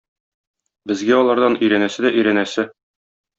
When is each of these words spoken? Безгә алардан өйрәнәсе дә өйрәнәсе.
Безгә 0.91 1.17
алардан 1.23 1.59
өйрәнәсе 1.67 2.05
дә 2.07 2.13
өйрәнәсе. 2.21 2.67